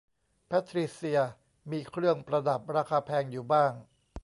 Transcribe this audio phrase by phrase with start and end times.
[0.47, 1.21] แพตทริเซีย
[1.71, 3.73] มีเครื่องประดับราคาแพงอยู่บ้าง